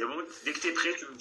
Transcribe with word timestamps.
C'est 0.00 0.06
bon 0.06 0.16
Dès 0.46 0.52
que 0.54 0.60
t'es 0.60 0.72
prêt, 0.72 0.94
tu 0.98 1.04
me 1.04 1.10
dis. 1.10 1.18